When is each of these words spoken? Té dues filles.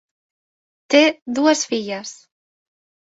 Té 0.95 1.01
dues 1.41 1.63
filles. 1.75 2.17